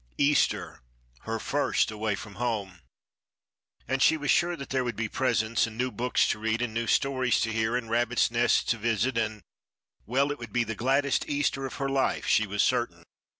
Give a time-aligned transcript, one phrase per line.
[0.17, 2.79] Easter—her first away from home!
[3.87, 6.73] And she was sure that there would be presents, and new books to read, and
[6.73, 11.29] new stories to hear, and rabbits' nests to visit, and—well, it would be the gladdest
[11.29, 13.03] Easter of her life, she was certain.